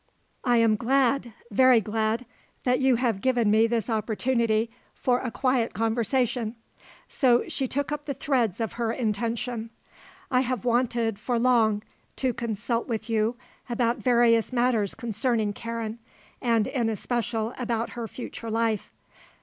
"I 0.43 0.57
am 0.57 0.77
glad, 0.77 1.31
very 1.51 1.79
glad, 1.79 2.25
that 2.63 2.79
you 2.79 2.95
have 2.95 3.21
given 3.21 3.51
me 3.51 3.67
this 3.67 3.87
opportunity 3.87 4.71
for 4.95 5.19
a 5.19 5.29
quiet 5.29 5.75
conversation," 5.75 6.55
so 7.07 7.47
she 7.47 7.67
took 7.67 7.91
up 7.91 8.07
the 8.07 8.15
threads 8.15 8.59
of 8.59 8.73
her 8.73 8.91
intention. 8.91 9.69
"I 10.31 10.39
have 10.41 10.65
wanted, 10.65 11.19
for 11.19 11.37
long, 11.37 11.83
to 12.15 12.33
consult 12.33 12.87
with 12.87 13.11
you 13.11 13.37
about 13.69 13.99
various 13.99 14.51
matters 14.51 14.95
concerning 14.95 15.53
Karen, 15.53 15.99
and, 16.41 16.65
in 16.65 16.89
especial, 16.89 17.53
about 17.59 17.91
her 17.91 18.07
future 18.07 18.49
life. 18.49 18.91